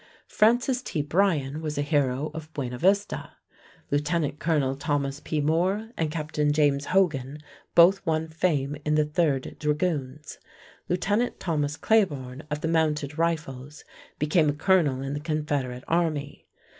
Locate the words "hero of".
1.83-2.51